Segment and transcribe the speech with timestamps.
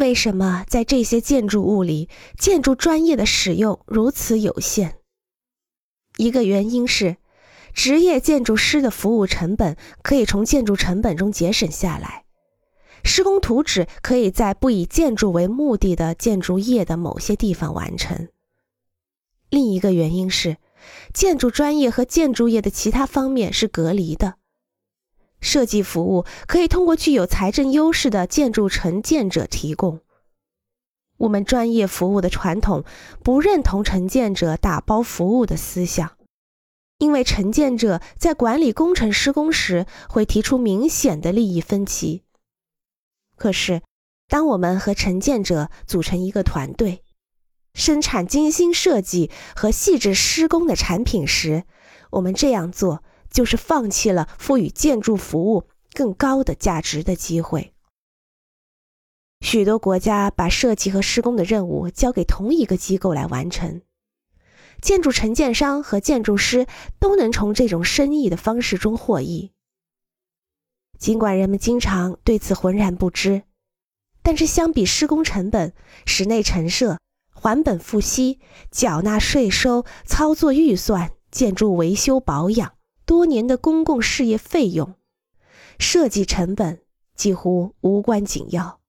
[0.00, 2.08] 为什么在这些建筑物里，
[2.38, 4.96] 建筑专业的使用如此有限？
[6.16, 7.18] 一个原因是，
[7.74, 12.24] 职业建筑师的服务成本可以从建筑成本中节省下来，
[13.04, 18.28] 施工图纸可以在不以建筑为目的的建筑业的某些地方完成。
[19.50, 20.56] 另一个原因是，
[21.12, 24.39] 建筑专业和建筑业的其他方面是隔离的。
[25.40, 30.00] 设计服务可以通过具有财政优势的建筑承建者提供。
[31.18, 32.84] 我们专业服务的传统
[33.22, 36.12] 不认同承建者打包服务的思想，
[36.98, 42.22] 因为承建者在管理工程施工时会提出明显的利益分歧。
[43.36, 43.82] 可是，
[44.28, 47.02] 当我们和承建者组成一个团队，
[47.74, 51.64] 生产精心设计和细致施工的产品时，
[52.12, 53.02] 我们这样做。
[53.30, 57.72] 就是放弃了赋予建筑服务更高的价值的机会。
[59.40, 63.80] 许多国家把设计和施工的任务交给同一个机构来完成，
[64.82, 66.66] 建筑承建商和建筑师
[66.98, 69.52] 都能从这种生意的方式中获益。
[70.98, 73.44] 尽管人们经常对此浑然不知，
[74.22, 75.72] 但是相比施工成本、
[76.04, 76.98] 室内陈设、
[77.32, 78.38] 还本付息、
[78.70, 82.74] 缴纳税收、操作预算、建筑维修保养。
[83.10, 84.94] 多年的公共事业费用，
[85.80, 86.80] 设计成本
[87.16, 88.79] 几乎无关紧要。